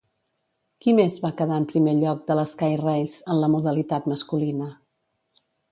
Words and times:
Qui 0.85 0.95
més 0.99 1.17
va 1.25 1.31
quedar 1.41 1.59
en 1.63 1.67
primer 1.73 1.93
lloc 1.99 2.25
de 2.31 2.39
la 2.41 2.47
Skyrace 2.55 3.23
en 3.35 3.41
la 3.45 3.53
modalitat 3.59 4.13
masculina? 4.15 4.75